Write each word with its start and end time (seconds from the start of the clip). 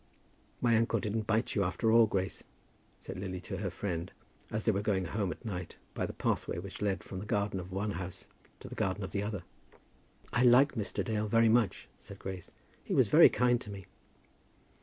"My 0.61 0.75
uncle 0.77 0.99
didn't 0.99 1.27
bite 1.27 1.53
you 1.53 1.63
after 1.63 1.91
all, 1.91 2.07
Grace," 2.07 2.43
said 2.99 3.19
Lily 3.19 3.39
to 3.41 3.57
her 3.57 3.69
friend 3.69 4.11
as 4.49 4.65
they 4.65 4.71
were 4.71 4.81
going 4.81 5.05
home 5.05 5.31
at 5.31 5.45
night, 5.45 5.77
by 5.93 6.07
the 6.07 6.11
pathway 6.13 6.57
which 6.57 6.81
led 6.81 7.03
from 7.03 7.19
the 7.19 7.25
garden 7.27 7.59
of 7.59 7.71
one 7.71 7.91
house 7.91 8.25
to 8.61 8.67
the 8.67 8.73
garden 8.73 9.03
of 9.03 9.11
the 9.11 9.21
other. 9.21 9.43
"I 10.33 10.41
like 10.43 10.71
Mr. 10.73 11.05
Dale 11.05 11.27
very 11.27 11.49
much," 11.49 11.87
said 11.99 12.17
Grace. 12.17 12.49
"He 12.83 12.95
was 12.95 13.09
very 13.09 13.29
kind 13.29 13.61
to 13.61 13.69
me." 13.69 13.85